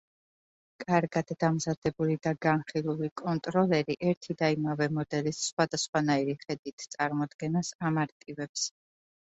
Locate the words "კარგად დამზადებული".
0.83-2.15